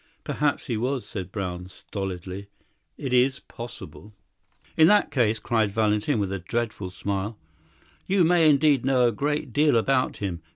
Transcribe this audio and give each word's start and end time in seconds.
"Perhaps 0.23 0.65
he 0.65 0.77
was," 0.77 1.05
said 1.05 1.31
Brown 1.31 1.67
stolidly; 1.67 2.47
"it 2.97 3.13
is 3.13 3.37
possible." 3.39 4.15
"In 4.75 4.87
that 4.87 5.11
case," 5.11 5.37
cried 5.37 5.69
Valentin, 5.69 6.19
with 6.19 6.33
a 6.33 6.39
dreadful 6.39 6.89
smile, 6.89 7.37
"you 8.07 8.23
may 8.23 8.49
indeed 8.49 8.83
know 8.83 9.07
a 9.07 9.11
great 9.11 9.53
deal 9.53 9.77
about 9.77 10.17
him. 10.17 10.41